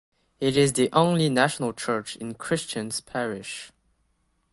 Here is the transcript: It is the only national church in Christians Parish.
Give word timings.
It 0.39 0.57
is 0.57 0.73
the 0.73 0.89
only 0.93 1.29
national 1.29 1.73
church 1.73 2.15
in 2.15 2.33
Christians 2.33 3.01
Parish. 3.01 3.71